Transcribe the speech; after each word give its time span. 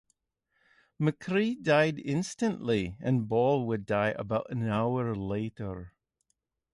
McCree 0.99 1.61
died 1.61 1.99
instantly, 1.99 2.97
and 3.01 3.29
Ball 3.29 3.67
would 3.67 3.85
die 3.85 4.15
about 4.17 4.47
an 4.49 4.67
hour 4.67 5.13
later. 5.13 5.93